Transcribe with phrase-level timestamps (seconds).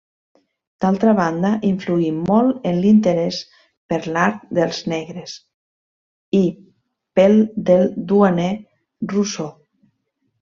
[0.83, 3.41] D'altra banda, influí molt en l'interès
[3.93, 5.35] per l'art dels negres
[6.39, 6.39] i
[7.21, 7.37] pel
[7.69, 8.49] del Duaner
[9.13, 9.53] Rousseau.